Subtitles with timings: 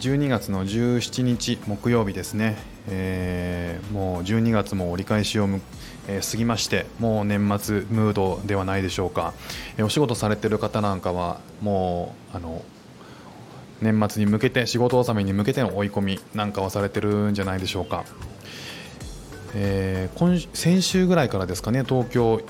[0.00, 2.56] 12月の17日木曜日ですね、
[2.88, 5.48] えー、もう12月も折り返しを
[6.08, 9.34] えー、過ぎましてもう年末ムードではないでしょうか、
[9.76, 12.62] えー、お仕事されてる方なんかはもうあの
[13.80, 18.04] 年末に向けて仕事納めに向けての追い込みなんかはされてるんじゃないでしょうか、
[19.54, 22.40] えー、今先週ぐらいからですかね東京。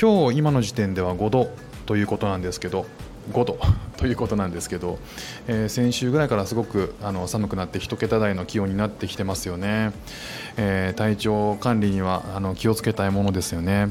[0.00, 1.48] 今日今の時点では5度
[1.86, 2.84] ということなんですけど
[3.32, 3.58] 5度
[4.04, 4.98] ということなんですけど、
[5.46, 9.92] えー、先週ぐらいからすごくあの寒くなって1桁台の気温になってきてますよね、
[10.58, 13.88] えー、体調管理にはあの気をつけたいものですよね。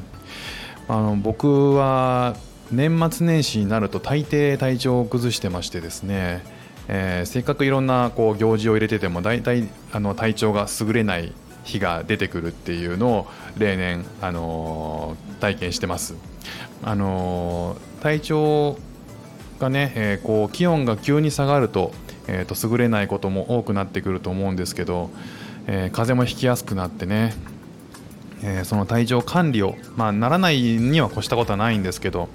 [0.87, 2.35] あの僕は
[2.71, 6.43] 年末年始になると大抵体調を崩してましてですね、
[6.87, 16.13] えー、せっかくいろんなこう行事を入れてても大体あの体調が優れない日が出てくるっていうのを例年、あの体験してます。
[16.83, 18.77] あの体調
[19.63, 21.93] がね、えー、こう気温が急に下がると,、
[22.27, 25.09] えー、と優れないことも多くなってくると思うんですけど、
[25.67, 27.33] えー、風邪もひきやすくなってね、
[28.43, 32.27] えー、その体調管理を、まあ、ならないには越したことはないんですけど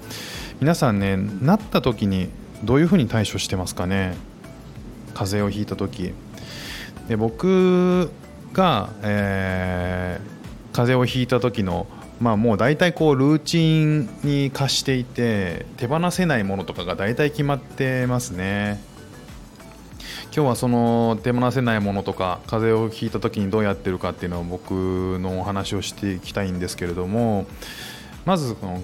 [0.59, 2.29] 皆さんねなった時に
[2.63, 4.15] どういうふうに対処してますかね。
[5.13, 6.13] 風邪をひいた時。
[7.07, 8.11] で僕
[8.53, 11.87] が、えー、風邪をひいた時の
[12.19, 18.81] まあ、もう大体こうルーチンに課していて手放せないものとかが大体決まってますね。
[20.31, 24.71] 今日はその手放せないものとか風邪をひいた時にどうやってるかっていうのを僕
[25.19, 27.47] のお話をしていきたいんですけれども
[28.25, 28.75] まずこの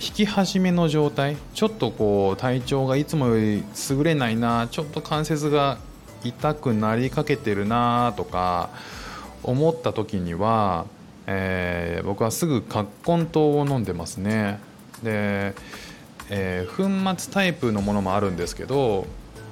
[0.00, 5.78] 引き始めの状態ちょっとこう体調がいつもより優れないなちょっと関節が
[6.24, 8.70] 痛くなりかけてるなとか
[9.44, 10.86] 思った時には
[11.30, 14.58] えー、僕はすぐ葛根糖を飲んでますね。
[15.02, 15.54] で、
[16.30, 19.06] えー、粉末タイプのものもあるんですけど、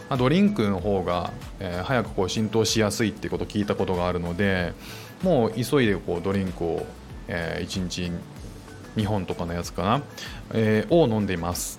[0.08, 4.72] まあ、ドリンクの方が、えー、早くこう浸透しやすいってこと聞いたことがあるので
[5.22, 6.86] もう急いでこうドリンクを、
[7.28, 8.12] えー、1日
[8.96, 10.02] 2本とかのやつかな、
[10.54, 11.78] えー、を飲んでいます。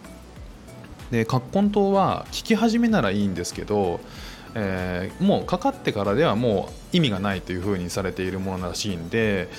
[1.09, 3.99] で葛根糖は効き始めならいいんですけど
[4.59, 9.49] えー、もうかかってからではもう意味がないというふうにされているものらしいんで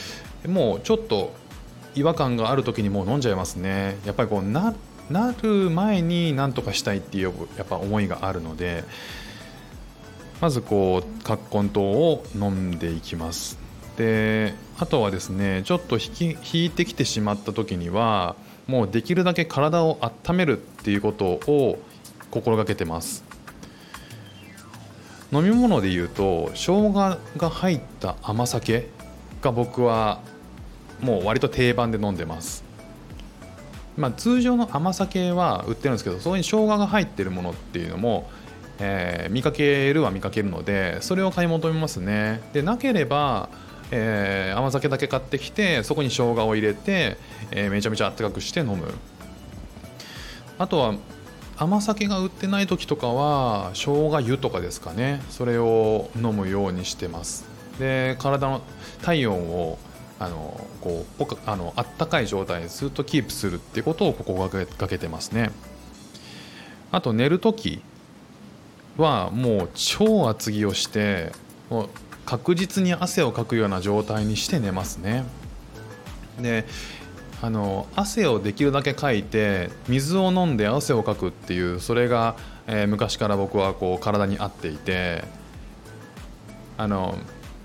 [0.47, 1.35] もうちょっと
[1.95, 3.99] 違和感がある時にもう飲んじゃいますね。
[4.05, 4.75] やっぱりこうな
[5.43, 8.85] る前に何とかしたいっていうやっぱ思いがあるので
[10.41, 13.59] まずこう葛根糖を飲んでいきます。
[13.97, 18.37] であとはですねちょっと引き引いてきてしまった時には
[18.69, 21.79] もうできるだけ体を温めるっていうことを
[22.31, 23.25] 心がけてます。
[25.33, 28.89] 飲み物でいうと生姜が入った甘酒
[29.43, 30.21] が僕は
[31.01, 32.65] もう割と定番で飲んでます。
[33.97, 38.31] まあ、通常の甘酒は売ってるんですけどそこに生姜が入ってるものっていうのも、
[38.79, 42.41] えー、見かけるは見かけるのでそれを買い求めますね。
[42.53, 43.49] でなければ、
[43.91, 47.17] えー、甘酒だけ買ってきてそこに生姜を入れて、
[47.51, 48.95] えー、めちゃめちゃあったかくして飲む。
[50.59, 50.95] あとは
[51.57, 55.21] 甘酒が売ってない時とかは生姜湯とかですかね。
[55.29, 57.58] それを飲むようにしてます。
[57.79, 58.61] で体の
[59.03, 59.79] 体温を
[60.19, 65.51] あのこうあのあったかい状態にずっとキープするっていうことを心がけてますね。
[66.91, 67.83] あと寝る時
[68.97, 71.33] はもう超厚着をして
[71.71, 71.89] もう
[72.27, 75.25] 確実に汗をかくような状態にして寝ますね。
[76.41, 76.67] で
[77.41, 82.37] あの汗をできるだけかいて水を飲んで汗をかくっていうそれが、
[82.67, 85.23] えー、昔から僕はこう体に合っていて
[86.77, 87.17] あの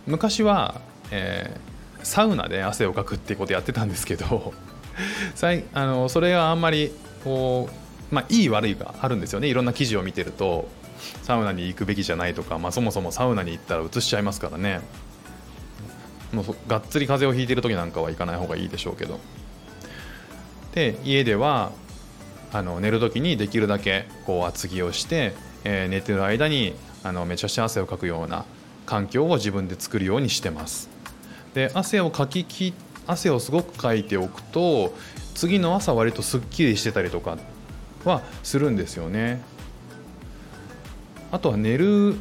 [0.07, 4.53] 昔は、えー、サウナで汗をかくっていうことやってたんですけど
[5.73, 6.91] あのそれはあんまり
[7.23, 7.69] こ
[8.11, 9.47] う、まあ、いい悪いがあるんですよね。
[9.47, 10.69] いろんな記事を見てると
[11.23, 14.81] サウナに行くべきじゃないとか、まあ、そもそもサウナに行ったらうつしちゃいますからね。
[16.31, 19.19] もうがっつり風邪をひいてる時なんかは行かない方がいいでしょうけど。
[20.73, 21.71] で家では
[22.51, 25.33] あの寝る時にできるだけこう厚着をして、
[25.63, 28.45] えー、寝てる間にあのめちゃくちゃ汗をかくような
[28.85, 30.89] 環境を自分で作るようにしてます。
[31.53, 32.73] で汗をかきき
[33.05, 34.93] 汗をすごくかいておくと
[35.35, 37.37] 次の朝割とすっきりしてたりとか
[38.05, 39.41] はするんですよね。
[41.31, 42.13] あとは寝る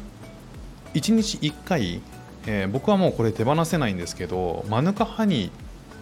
[0.93, 2.01] 1日1回、
[2.47, 5.51] えー、僕はもうこれ手放せないんですけどマヌカハニーっ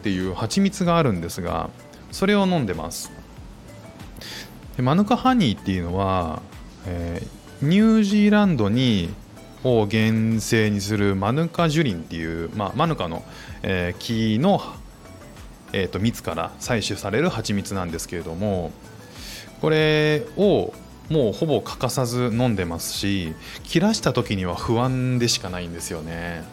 [0.04, 1.70] ていう蜂蜜があるんですが
[2.12, 3.12] それを飲んでます。
[4.78, 6.42] でマヌカハニーっていうのは、
[6.86, 9.10] えー、ニュージーランドに
[9.64, 13.24] を原生にするマヌカジュリンっていう、まあ、マヌカの、
[13.64, 14.62] えー、木の、
[15.74, 18.72] えーと、蜜から採取される蜂蜜なんですけれども
[19.62, 20.74] これを
[21.10, 26.44] もうほぼ欠かさず飲んでますし切らした時には不安でしかないんですよね。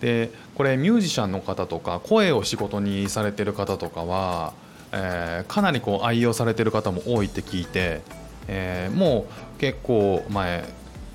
[0.00, 4.52] でこれミュージシャンの方とか声を仕事にされてる方とかは、
[4.92, 8.02] えー、かなりこう愛用されてる方も多いって聞いて、
[8.46, 9.26] えー、も
[9.56, 10.64] う結構前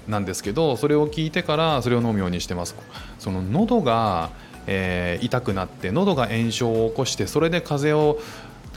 [0.08, 2.76] なんですけどそれを聞いてからそれを飲むようにしてます。
[3.20, 4.32] その喉が、
[4.68, 8.20] えー、痛くなって喉が炎症を起こしてそれで風邪を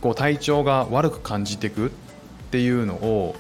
[0.00, 1.90] こう体調が悪く感じていくっ
[2.50, 3.34] ていうのを、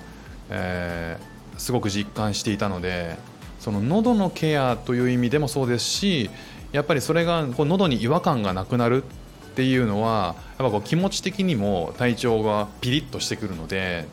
[0.50, 3.16] えー、すごく実感していたので
[3.60, 6.30] その喉のケアという意味でもそうですし
[6.72, 9.06] やっぱりそれがこう喉に違和感がなくなるっ
[9.54, 14.06] ていうのはやっぱこう気持ち的にも体調がピリッとしてくるので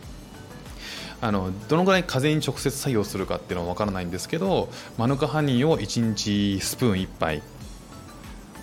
[1.23, 4.67] あのどのぐらい風に直接作用するかっていうのは分からないんですけど
[4.97, 7.41] マヌカハニーを1日スプーン1杯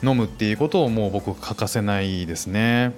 [0.03, 2.93] 飲むっていうことをもう僕欠かせないですね。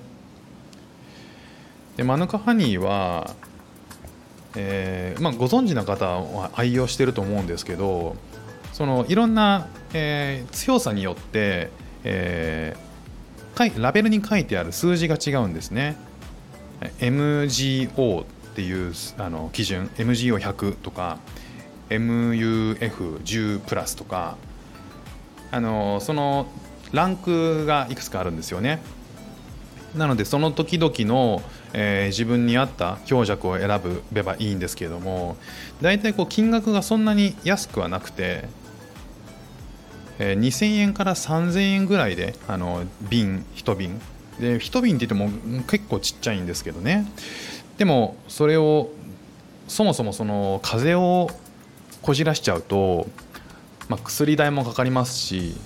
[1.97, 3.31] でマヌカハニーは、
[4.57, 8.17] えーまあ、ご存知の方は愛用してると思うんですけど
[8.73, 11.71] そのいろんな、えー、強さによって、
[12.03, 15.97] えー、ラベルに書いてある数字が違うんですね。
[16.99, 19.91] MGO っていうあの基準。
[19.97, 21.19] MGO100 とか
[21.89, 24.37] MUF10 プラスとか
[25.51, 26.47] あのその
[26.93, 28.81] ランクがいくつかあるんですよね。
[29.97, 31.43] なのでその時々の、
[31.75, 35.37] えー、自分に合った強弱を選べばいいんですけれども
[35.83, 38.49] 大体こう金額がそんなに安くはなくて、
[40.19, 44.01] えー、2000円から3000円ぐらいであの瓶1瓶。
[44.41, 47.07] で1瓶って言っても結構ちっちゃいんですけどね。
[47.83, 48.93] でもそれを
[49.67, 51.29] そもそもその風邪を
[52.01, 53.09] こじらしちゃうと、
[53.89, 55.57] まあ、薬代もかかりますし、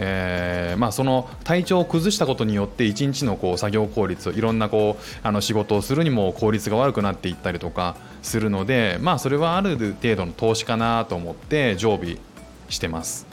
[0.00, 12.16] えーまあ、その体調を崩したことによって一日のこう作業効率いろんなこうあの仕事をするにも効率が悪くなっていったりとかするので、まあ、それはある程度の投資かなと思って常備
[12.68, 13.28] してます。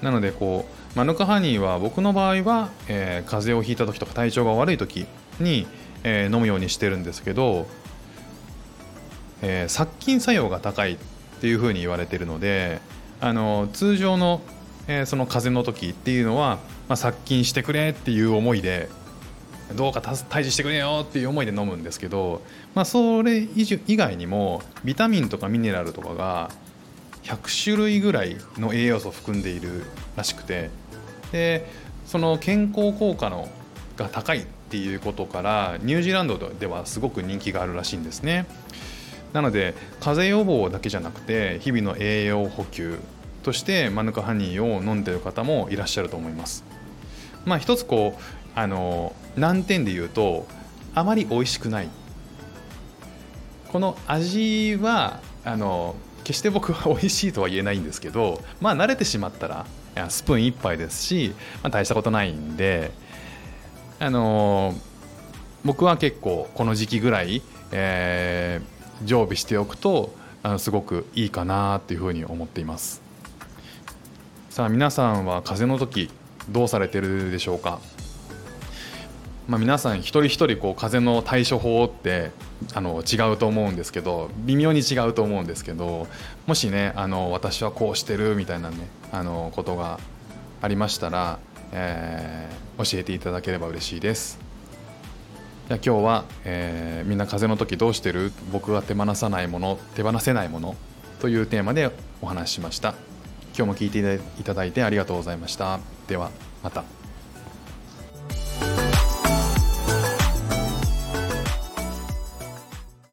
[0.00, 5.06] なのでこうマヌカハニーは僕の場合は、えー、風邪をひいた時とか体調が悪い時
[5.40, 5.66] に、
[6.04, 7.66] えー、飲むようにしてるんですけど、
[9.40, 10.96] えー、殺菌作用が高いっ
[11.40, 12.80] ていうふうに言われてるので
[13.22, 14.42] あの通常の、
[14.86, 16.56] えー、その風邪の時っていうのは、
[16.88, 18.90] まあ、殺菌してくれっていう思いで
[19.74, 22.42] どうか退治してくれよっていう思いで飲むんですけど、
[22.74, 26.50] まあ、それ以外にもビタミンとかミネラルとかが
[27.22, 29.84] 100種類ぐらいの栄養素を含んでいる
[30.16, 30.70] らしくて
[31.32, 31.66] で
[32.06, 33.48] その健康効果の
[33.96, 38.46] が高いっていうことからニュージーランドではすごく人気があるらしいんですね。
[39.32, 42.98] なので風邪予防だけじゃなくて日々の栄養補給
[43.42, 46.64] としてマヌカハニーを飲んでる方もいらっしゃると思います。
[47.44, 48.22] まあ一つこう
[48.54, 50.46] あの難点で言うと
[50.94, 51.88] あまり美味しくない。
[53.68, 59.66] この味はあの決して僕は美味しいとは言えないんですけどまあ慣れてしまったら
[60.08, 62.90] スプーン1杯ですし、まあ、大したことないんで
[63.98, 64.80] あのー、
[65.64, 73.00] 僕は結構この時期ぐらい、えー、常備しておくとあのすごくいいかなっていうふうに思っています。
[74.50, 76.10] さあ皆さんは風邪の時
[76.50, 77.80] どうされてるでしょうか？
[79.52, 82.30] まあ、皆さん一人一人こう風邪の対処法って
[82.72, 86.06] あの違うと思うんですけど微妙に違うと思うんですけど
[86.46, 88.76] もしねあの私はこうしてるみたいなね
[89.12, 90.00] あのことが
[90.62, 91.38] ありましたら、
[91.70, 94.38] えー、教えていただければ嬉しいです。
[95.68, 98.32] じゃ今日は、えー、みんな風邪の時どうしてる？
[98.52, 100.76] 僕が手放さないもの手放せないもの
[101.20, 101.90] というテーマで
[102.22, 102.94] お話ししました。
[103.54, 105.78] 今日も聞いていただいてありがとうございました。
[106.08, 106.30] では
[106.62, 107.01] また。